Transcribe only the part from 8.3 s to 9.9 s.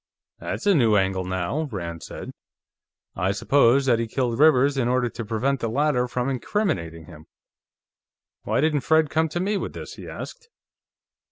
Why didn't Fred come to me with